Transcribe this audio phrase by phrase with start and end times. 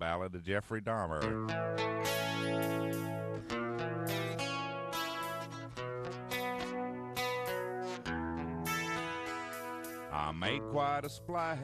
[0.00, 1.20] Ballad of Jeffrey Dahmer.
[10.10, 11.58] I made quite a splash.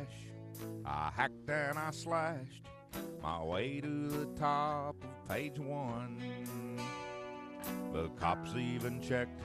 [0.84, 2.66] I hacked and I slashed
[3.22, 6.20] my way to the top of page one.
[7.94, 9.40] The cops even checked,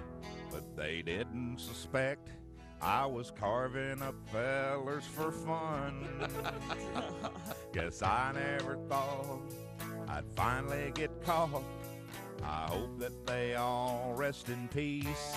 [0.52, 2.30] but they didn't suspect
[2.82, 6.08] I was carving up fellers for fun.
[7.74, 9.42] Guess I never thought
[10.08, 11.64] I'd finally get caught.
[12.44, 15.36] I hope that they all rest in peace.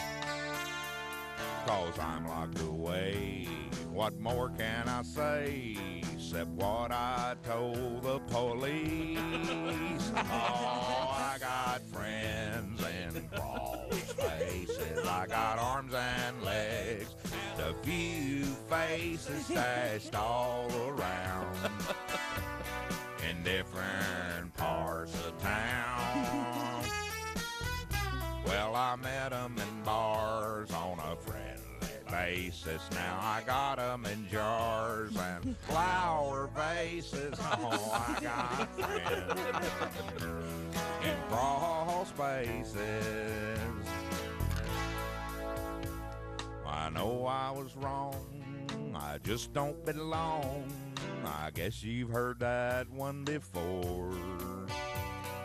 [1.66, 3.46] Cause I'm locked away.
[3.90, 5.76] What more can I say
[6.14, 9.18] except what I told the police?
[10.16, 14.98] Oh, I got friends in crawl spaces.
[15.06, 17.14] I got arms and legs.
[17.66, 21.56] A few faces stashed all around
[23.30, 26.84] in different parts of town.
[28.46, 32.82] Well, I met 'em in bars on a friendly basis.
[32.92, 37.34] Now I got 'em in jars and flower vases.
[37.40, 39.40] Oh, I got friends
[41.02, 43.83] in crawl spaces.
[46.84, 48.14] I know I was wrong.
[48.94, 50.70] I just don't belong.
[51.24, 54.12] I guess you've heard that one before.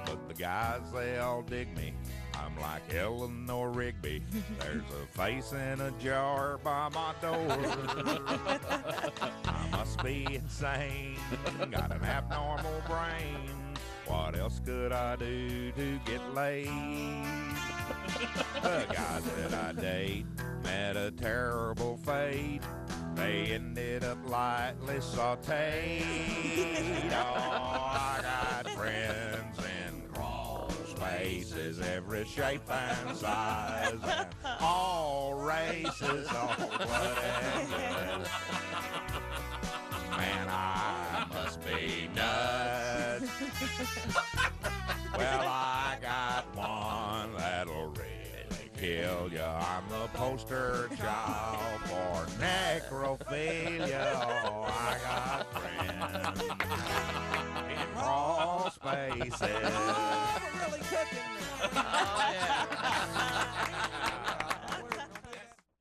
[0.06, 1.94] But the guys, they all dig me.
[2.34, 4.22] I'm like Eleanor Rigby.
[4.60, 7.58] There's a face in a jar by my door.
[9.46, 11.16] I must be insane.
[11.72, 13.50] Got an abnormal brain.
[14.08, 16.68] What else could I do to get laid?
[18.62, 20.26] The guys that I date
[20.64, 22.62] met a terrible fate.
[23.16, 26.04] They ended up lightly sauteed.
[27.12, 34.28] Oh, I got friends in crawl spaces, every shape and size, and
[34.62, 38.30] all races, all whatever.
[40.18, 43.30] Man, I must be nuts.
[45.18, 45.59] well,
[48.82, 49.40] you.
[49.42, 54.08] I'm the poster child for necrophilia.
[54.68, 56.42] I got friends
[57.70, 59.42] in crawl spaces.
[59.42, 61.32] Oh, we're really cooking.
[61.74, 63.39] Oh, yeah.